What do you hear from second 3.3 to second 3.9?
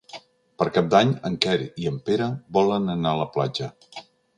platja.